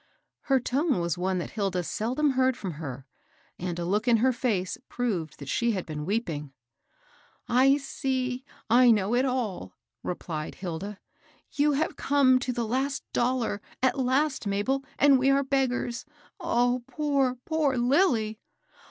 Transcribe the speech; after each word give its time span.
Her 0.49 0.59
tone 0.59 0.99
was 0.99 1.15
one 1.15 1.37
that 1.37 1.51
Hilda 1.51 1.83
seldom 1.83 2.31
heard 2.31 2.57
from 2.57 2.71
her, 2.81 3.05
and 3.59 3.77
a 3.77 3.85
look 3.85 4.07
in 4.07 4.17
her 4.17 4.33
&ce 4.33 4.79
proved 4.89 5.37
that 5.37 5.47
she 5.47 5.73
had 5.73 5.85
been 5.85 6.07
weeping. 6.07 6.53
"I 7.47 7.77
see,— 7.77 8.43
I 8.81 8.89
know 8.89 9.13
it 9.13 9.25
all!" 9.25 9.75
rephed 10.03 10.55
Hilda." 10.55 10.99
You 11.51 11.73
have 11.73 11.97
come 11.97 12.39
to 12.39 12.51
the 12.51 12.65
last 12.65 13.03
dollar, 13.13 13.61
at 13.83 13.95
last, 13.99 14.47
Mabel, 14.47 14.83
and 14.97 15.19
we 15.19 15.29
are 15.29 15.43
beggars 15.43 16.03
1 16.39 16.49
Oh, 16.49 16.83
poor, 16.87 17.37
poor 17.45 17.77
Lilly 17.77 18.39